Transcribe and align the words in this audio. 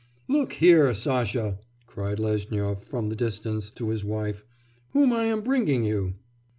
'Look 0.27 0.53
here, 0.53 0.91
Sasha,' 0.95 1.59
cried 1.85 2.17
Lezhnyov, 2.17 2.83
from 2.83 3.09
the 3.09 3.15
distance, 3.15 3.69
to 3.69 3.89
his 3.89 4.03
wife, 4.03 4.43
'whom 4.93 5.13
I 5.13 5.25
am 5.25 5.41
bringing 5.41 5.83
you. 5.83 6.15